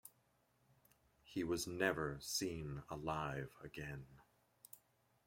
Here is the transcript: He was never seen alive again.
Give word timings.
He 1.21 1.43
was 1.43 1.67
never 1.67 2.17
seen 2.21 2.81
alive 2.89 3.53
again. 3.63 4.07